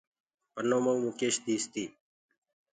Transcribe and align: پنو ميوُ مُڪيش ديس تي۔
پنو 0.53 0.77
ميوُ 0.83 0.93
مُڪيش 1.03 1.35
ديس 1.45 1.63
تي۔ 1.73 1.85